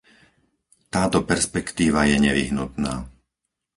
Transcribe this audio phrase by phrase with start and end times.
[0.93, 2.93] Táto perspektíva je nevyhnutná.